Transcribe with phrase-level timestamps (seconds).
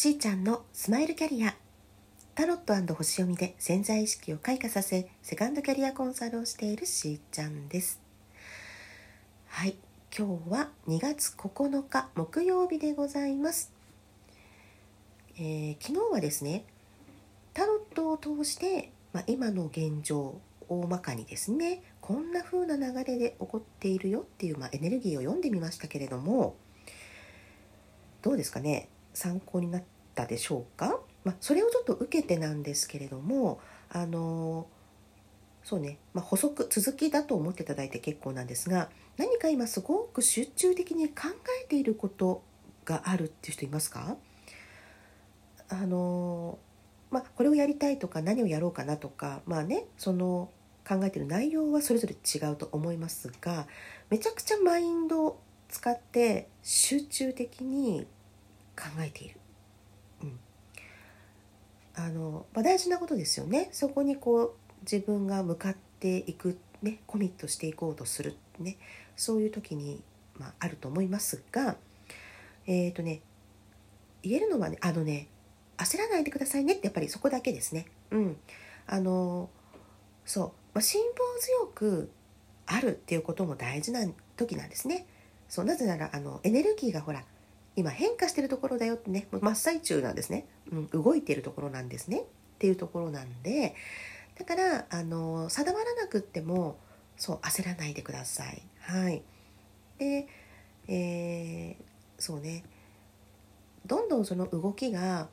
[0.00, 1.56] しーちゃんのスマイルキャリア。
[2.36, 8.00] タロット星読みで潜在意識を開花させセカンドキャリアコンサルをしているしーちゃんです。
[9.48, 9.74] はい。
[10.16, 13.72] 今日は2月9日木曜日でございます、
[15.36, 16.64] えー、昨日はですね
[17.52, 26.54] タロットを通して、まあ、今の現状大まかにですねこんな風な流れで起こっているよっていう、まあ、エネルギーを読んでみましたけれども
[28.22, 28.88] どうですかね？
[29.14, 29.82] 参考になっ
[30.14, 34.66] たでしょうか、まあ、それをちょっと受けてなんですけれどもあの
[35.64, 41.24] そうね、まあ、補足続きだと思っていただいて結構なんですが何か今すごく集中的に考
[41.64, 42.42] えていること
[42.84, 44.16] があるっていう人いますか？
[45.68, 46.58] あの
[47.10, 50.50] まあ、これをやりたいとか何をやろうかなとかまあねその
[50.88, 53.66] 考えてる内容はそれぞれ違うと思いますが
[54.08, 58.06] めちゃくちゃマインドを使って集中的に
[58.78, 59.40] 考えている、
[60.22, 60.38] うん、
[61.96, 63.68] あの、まあ、大事なことですよね。
[63.72, 68.76] そこにこう自分が向かっていく、ね、コミットしていこうとする、ね、
[69.16, 70.02] そういう時に、
[70.38, 71.76] まあ、あると思いますが
[72.66, 73.20] えっ、ー、とね
[74.22, 75.28] 言えるのはねあのね
[75.76, 77.86] 焦らないでくださいねってやっぱりそこだけですね。
[78.10, 78.36] うん、
[78.86, 79.48] あの
[80.24, 82.10] そう、まあ、辛抱強く
[82.66, 84.06] あるっていうことも大事な
[84.36, 85.06] 時なんですね。
[85.48, 85.64] そう。
[85.64, 87.24] なぜならあのエネルギーがほら
[87.78, 92.20] 今変化してるところだよってね真っ最中なんですね、うん、動いてるところなんですね。
[92.20, 92.22] っ
[92.58, 93.76] ていうところなんで
[94.36, 96.76] だからあの定まらなくっても
[97.16, 98.62] そう焦らないでください。
[98.80, 99.22] はい。
[99.98, 100.26] で、
[100.88, 101.82] えー、
[102.18, 102.64] そうね。
[103.86, 105.28] どんどんその動きが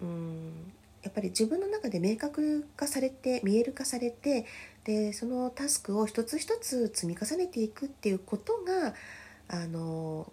[0.00, 4.46] うんやっぱり自分の中で明確化されて見える化されて
[4.84, 8.94] でそのタスクを一つ一つ積み重ねていくっていうことが
[9.48, 10.32] あの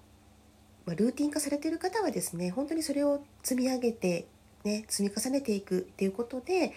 [0.90, 4.26] まあ、ルーティン化されている方はですね本当にそれを積み上げて、
[4.64, 6.74] ね、積み重ねていくっていうことで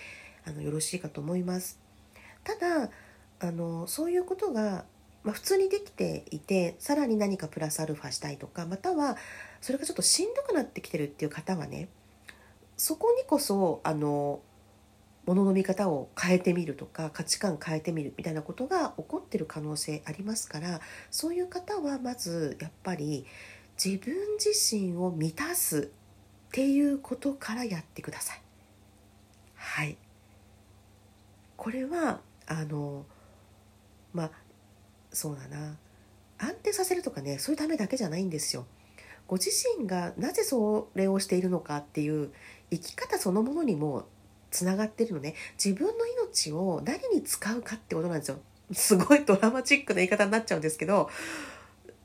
[0.47, 1.81] あのよろしいかと思います。
[2.45, 2.91] ただ
[3.41, 4.85] あのそういうことが、
[5.25, 9.17] まあ、普通にできていてさらに何かプラスアルファしたいとかまたは
[9.63, 11.89] それがちょっとしんどくなってきてるっていう方はね
[12.77, 14.41] そこにこそあの
[15.25, 23.25] 物の見方を変えてみるとか価値観変えてみるみたいなことが起こってる可能性ありますからそういう方はまずやっぱり
[23.85, 25.91] 自分自身を満たす
[26.49, 28.43] っていうことからやってください。
[29.57, 29.97] はい
[31.57, 33.07] これはあの
[34.13, 34.31] まあ
[35.13, 35.77] そうだな
[36.39, 38.67] 安定させるとかねそういうためだけじゃないんですよ。
[39.27, 42.33] ご自身がなぜそれをしているのかっていう
[42.71, 44.07] 生き方そのものにも
[44.51, 48.39] つながってるのね自分の命を何に使うかってことなんですよ
[48.73, 51.09] すごいドラマチックな言い方になっちゃうんですけど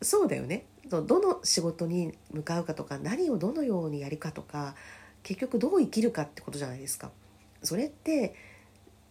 [0.02, 4.76] そうだよねどの仕事に向かうかとか何をどのようにやるかとか
[5.24, 7.12] 結局どう生きるかってことじゃないですか。
[7.62, 8.36] それって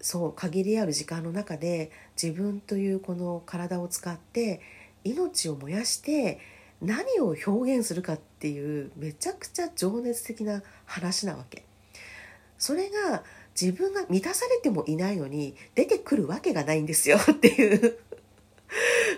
[0.01, 4.61] そう限りある時間の中で自分というこの体を使って
[5.05, 6.39] 命を燃やして
[6.81, 11.65] 何を表現するかっていうめちゃくちゃ情熱的な話なわけ。
[12.59, 13.23] それが
[13.61, 17.99] 自分が満たされてもいないのに出てくるわけがないんですよっていう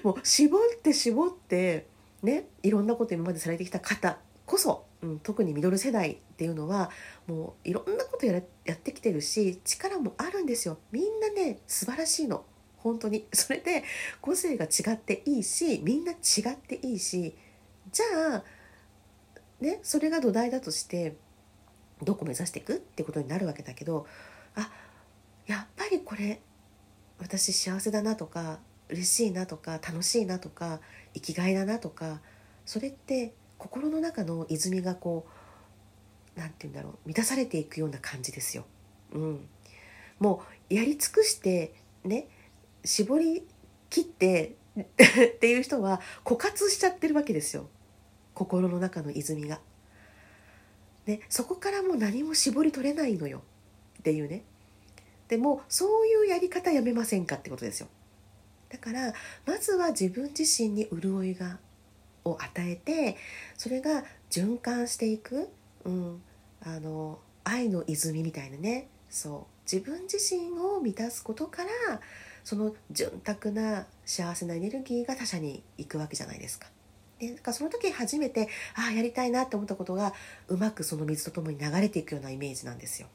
[0.02, 1.86] もう絞って絞って
[2.22, 6.90] ねいろんなこと今までされてきた方こそ、うん、特にミドル世代っていうのは
[7.26, 10.78] もういろんなことややってきてるし力もあるんですよ。
[10.90, 12.44] みんなね素晴らしいの。
[12.78, 13.26] 本当に。
[13.32, 13.84] それで
[14.20, 16.14] 個性が違っていいしみんな違
[16.52, 17.36] っていいし
[17.92, 18.44] じゃあ
[19.60, 21.16] ねそれが土台だとして
[22.02, 24.06] どこ目指していくってことになるわけだけど
[24.54, 24.70] あ
[25.46, 26.40] やっぱりこれ
[27.18, 30.80] 私幸せだなとか嬉しいなとか楽しいなとか
[31.14, 32.20] 生きがいだなとか
[32.64, 35.26] それって心の中の泉がこ
[36.36, 38.64] う何て言うんだろう満たされていくような感じですよ。
[39.12, 39.48] うん、
[40.20, 41.72] もうやり尽くして
[42.04, 42.28] ね
[42.84, 43.42] 絞り
[43.90, 44.84] 切って っ
[45.38, 47.68] ていう人は枯渇しちゃってるわけですよ。
[48.34, 49.60] 心の中の泉が。
[51.06, 53.42] ね、そこからもう何も絞り取れないのよ。
[53.98, 54.44] っていうね。
[55.26, 57.88] でもそういうやり方やめませんかってことですよ。
[58.70, 59.12] だから
[59.46, 61.58] まずは自分自身に潤いが
[62.24, 63.16] を与えて
[63.56, 65.48] それが循環していく、
[65.84, 66.22] うん、
[66.62, 71.68] あの愛の泉みたいなねそう自分自身を満たすことから
[72.44, 76.68] その潤沢な幸せなエネルギーが他者に行くわけじゃないですか。
[77.18, 80.14] でだかその時初めてああやりたいなって思ったことが
[80.46, 83.08] うまくその水とともに流れていくようなイメージなんですよ。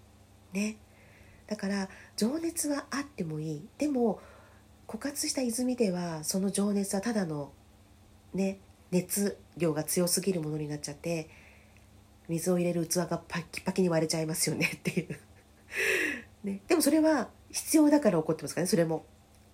[0.51, 0.77] ね。
[1.47, 4.19] だから情熱はあってもいいでも
[4.88, 7.51] 枯渇した泉ではその情熱はただの
[8.33, 8.59] ね
[8.91, 11.30] 熱量が強すぎるものになっちゃって
[12.30, 15.19] 水を入れる器がパキパキに割れちゃいますよね っていう
[16.44, 19.06] ね、でもそれは必要だから起こってますからねそれも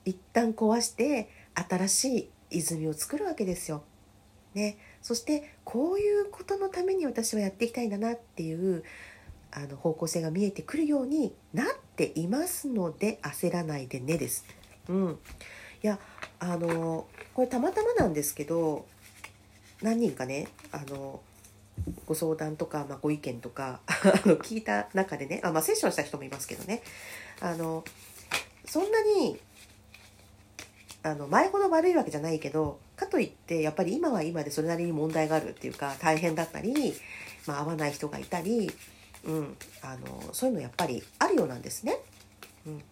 [0.06, 3.84] 一旦壊して新しい泉を作るわけですよ。
[4.56, 8.84] ね、そしてこういうことのために私はやっていきたいんだなっていう
[9.52, 14.46] あの方向性が見えてくるようになっていますので焦らないでねです。
[14.90, 15.20] うん、
[15.84, 16.00] いや
[16.40, 18.86] あのこれたまたまなんですけど
[19.82, 21.22] 何人かねあの
[22.06, 23.80] ご相談とか、まあ、ご意見とか
[24.44, 26.82] 聞いた中でねあ、まあ、セッションした人もいますけどね。
[27.40, 27.86] あの
[28.66, 29.40] そんなに
[31.02, 36.94] あの前ほど悪いわけじゃないけどかといってやっぱり今は今でそれなりに問題があるっていうか大変だったり、
[37.48, 38.72] まあ、合わない人がいたり、
[39.24, 42.00] うん、あのそういうのやっぱりあるようなんですね。
[42.68, 42.84] うん、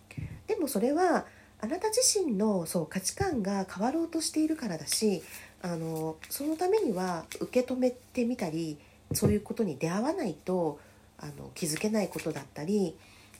[0.47, 1.25] でもそれは
[1.59, 5.23] あなた自身のそう価値観が変わろうとしているからだし
[5.61, 8.77] あのそのためには受け止めてみたり
[9.13, 10.79] そういうことに出会わないと
[11.17, 12.95] あの気づけないことだったり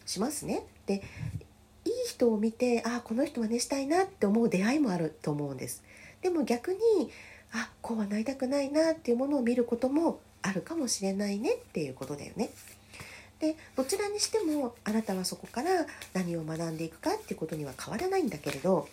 [0.06, 0.64] しますね。
[0.86, 1.04] で
[1.86, 5.84] いい人を見てあこの人はねしたいなって思う出会いもあると思うんです。
[6.22, 6.80] でも逆に
[7.54, 12.50] あこうはなりたくないなっていうものを見ることもあるかもしれないねっていうことだよね。
[13.40, 18.88] でどちらにしてもあなたはそこから何を学んでいくかっていうことには変わらないんだけれど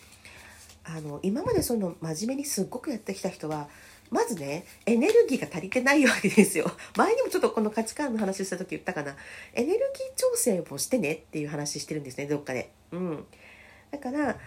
[0.83, 3.67] あの今までその真面目にすっごくやってきた人は
[4.11, 6.71] まずねエネルギーが足りてないわけですよ。
[6.95, 9.15] 前にもちょっとこの価値観の話した時言ったかな。
[9.53, 12.71] エネルギー調整をしてねっていう話してるんですねどっかで。
[12.91, 13.25] うん。
[13.89, 14.37] だから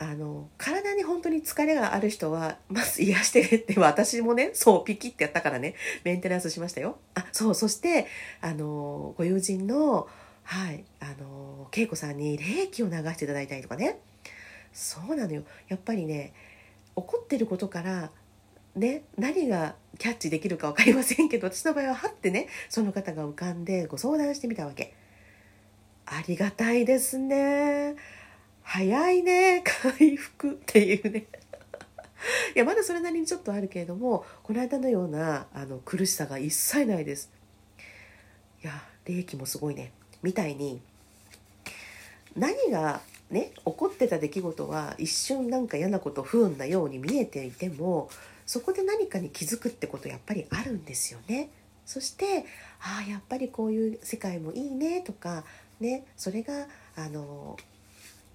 [0.00, 5.74] あの体に本当に疲れがある人はまず癒してって私もねそうピキってやったからね。
[6.04, 6.98] メンテナンスしましたよ。
[7.16, 8.06] あそうそして
[8.40, 10.08] あのご友人の
[10.44, 13.98] はいあの恵子さんに霊気を流していただいたりとかね。
[14.72, 15.42] そうなのよ。
[15.66, 16.32] やっぱりね
[16.94, 18.12] 怒ってることから
[18.76, 24.94] ね何がキャッチできるか分かりませんけど私の場合ははってねその方が浮かんでご相談してみたわけ。
[26.06, 27.96] ありがたいですね。
[28.70, 31.24] 早いね回復っていうね。
[32.54, 37.30] いやまだそれなりにちょっとあるけれどもこの間のようなあの苦しさが一切ないです。
[38.62, 39.92] いや霊気もすごいね。
[40.22, 40.82] みたいに
[42.36, 43.00] 何が
[43.30, 48.10] ね起こってた出来事は一瞬なんか嫌なこと不運なように見えていても
[48.44, 51.48] そこで何かに気づくってことやっぱりあるんですよね。
[51.86, 52.44] そして
[52.80, 55.44] ああやっぱりこういう世界もいいねとか
[55.80, 57.56] ねそれがあの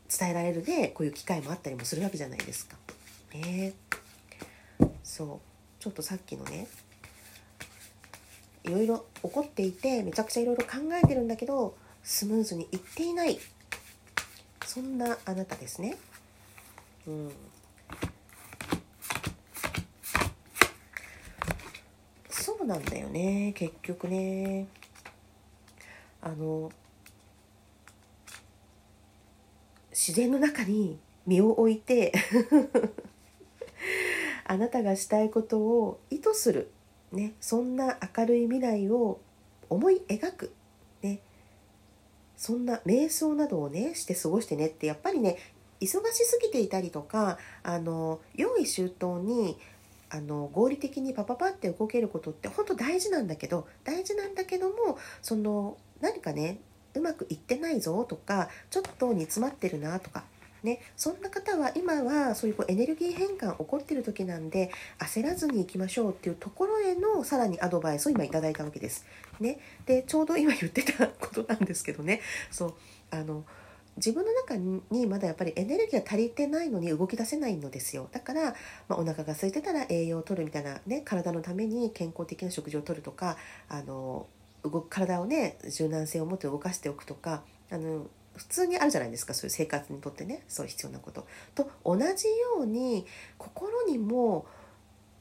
[0.10, 2.78] 伝えられるでこういう機会もあったりもするわけじゃないですか。
[3.34, 3.74] ね
[5.04, 6.68] そうちょっとさっきのね
[8.64, 13.40] いろいろ起こっていてめちゃくちゃいろいろ考えてるんだけどスムーズにいっていない
[14.66, 15.98] そんなあなたですね。
[17.06, 17.32] うん、
[22.30, 24.68] そうなんだよね結局ね。
[26.22, 26.72] あの
[30.06, 32.12] 自然の中に身を置いて
[34.44, 36.70] あなたがしたいことを意図する、
[37.14, 39.22] ね、そんな明るい未来を
[39.70, 40.52] 思い描く
[41.02, 41.22] ね
[42.36, 45.38] そんな瞑想などをねして過ごしてねってやっぱりね
[45.80, 49.58] 忙しすぎていたりとかあの用意周到に
[50.10, 56.60] あの合理的にパパパって動けることって本当大事なんだけど大事なんだけどもその何かね
[56.96, 60.24] うまくいってないぞとかちょっと煮詰まってるなとか
[60.64, 69.06] ね、そんな方は今はそういうこうエネルギー変換起こってる時なんで焦らずにいきましょうっていうところへのさらにアドバイスを今いいたわけです。
[69.42, 72.22] ね、でちょうど今言ってたことなんですけどね。
[72.50, 72.74] そう。
[73.12, 73.44] あの
[73.98, 78.08] 自分の中にまだやっぱりエネルギーが足りてないのに動き出せないのですよ。
[78.12, 78.56] だから、
[78.88, 84.28] まあ、お腹が空いてたら栄養をとるみたいなね体のために健康的な食事をとるとかあの
[84.64, 91.28] 動く体をね柔軟性を持って動かしておくとかあの普通にあるじゃないですかそういう生活にとってねそう必要なこと。
[91.56, 93.06] と同じように
[93.38, 94.46] 心にも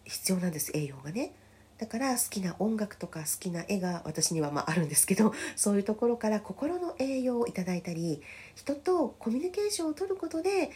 [0.05, 1.35] 必要なんです栄養がね。
[1.79, 8.23] だから好きな音楽とか好きな絵が私にはまああるんですけどそういうところから心の栄養をいただいたり
[8.55, 10.71] 人とコミュニケーションをとることで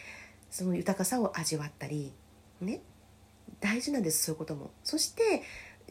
[0.51, 2.11] その豊かさを味わったり
[2.59, 2.81] ね
[3.61, 4.71] 大事なんですそういうことも。
[4.83, 5.43] そして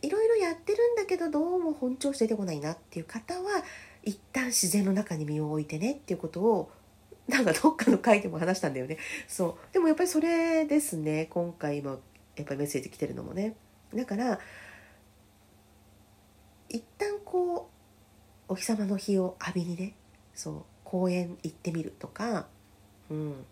[0.02, 3.62] いろいろやってるんだけどどうも本調子出てこないなっていう方は
[4.02, 6.70] 一旦自然の中に身を置いてねっていうことを
[7.28, 8.98] なんかどっかの回でも話したんだよね。
[9.26, 9.72] そう。
[9.72, 11.26] でもやっぱりそれですね。
[11.26, 13.56] 今回今やっぱりメッセージ来てるのもね。
[13.92, 14.38] だから
[16.68, 17.68] 一旦こ
[18.48, 19.94] うお日様の日を浴びにね
[20.34, 22.46] そう公園行ってみるとか、
[23.10, 23.44] うん、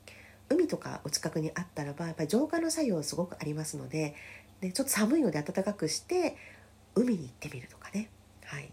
[0.49, 4.15] 海とかお近くにあったらばやっぱり浄化の作用すごくありますので
[4.61, 6.37] でちょっと寒いので暖かくして
[6.95, 8.11] 海に行ってみるとかね、
[8.45, 8.71] はい、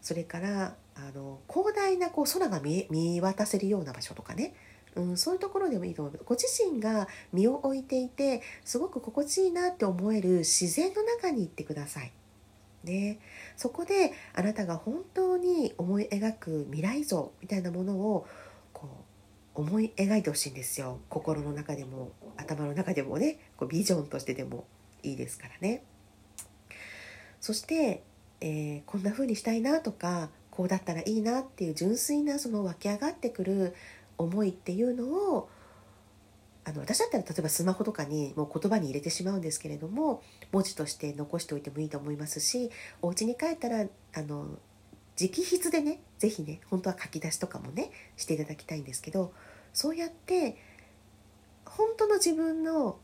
[0.00, 4.54] それからあの広大なこう空が見見渡せるような場所とかね、
[4.94, 6.24] うん、そういうところでもいいと思います。
[6.24, 12.12] ご自身が身を置いていてすごく心地いいなって思える自然の中に行ってください。
[12.84, 13.20] ね、
[13.56, 18.26] そこであなたが本当に思い描く未来像みたいなものを
[18.72, 18.88] こ
[19.54, 20.98] う思い描いてほしいんですよ。
[21.08, 23.38] 心の中でも頭の中でもね。
[23.56, 24.66] こうビジョンとしてでも。
[25.02, 25.82] いいですからね。
[27.40, 28.02] そして、
[28.40, 33.74] えー、こんな風にしたいなとかこうだったらいいなっていう純粋なその湧き上がってくる
[34.16, 35.04] 思いっていうの
[35.34, 35.48] を
[36.64, 44.58] あの私だったら例えばスマホとかにもう言葉に入れてしまうんですけれども文字として残しておいてもいいと思いますしお家に帰ったらあの
[45.20, 49.32] 直筆でね是非ね本当は書き出しとかもねしていただきたいんですけど
[49.72, 50.56] そうやって
[51.64, 52.98] 本当の自分の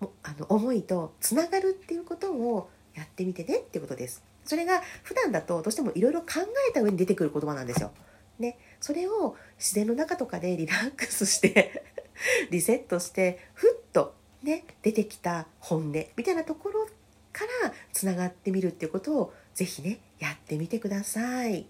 [0.00, 4.22] あの思いとつながるっていうことをやってみてねっていうことです。
[4.44, 6.26] それが普段だとどうしてもいろいろ考
[6.68, 7.92] えた上に出てくる言葉なんですよ。
[8.38, 11.82] ね、それを自然の中とかでリラックスして
[12.50, 16.86] リセットしてふっとね出てきた本音みたいなところ
[17.32, 21.66] からつながってみるっていうことをぜひねやってみてください。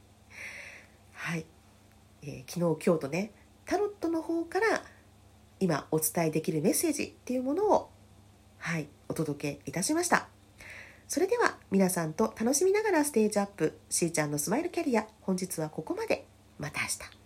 [1.12, 1.46] はい、
[2.22, 3.32] えー、昨日今日とね
[3.64, 4.84] タロットの方から
[5.60, 7.90] 今お伝えできるメッセージっていうものを
[8.58, 10.28] はいお届けいたしました。
[11.08, 16.26] それでは皆さんと楽しみながらステージアップしーちゃんのスマイルキャリア本日はここまで
[16.58, 17.17] また明日